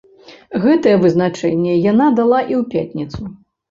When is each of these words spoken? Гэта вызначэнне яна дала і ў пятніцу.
Гэта 0.63 0.95
вызначэнне 1.03 1.79
яна 1.91 2.11
дала 2.23 2.43
і 2.51 2.63
ў 2.65 2.69
пятніцу. 2.77 3.21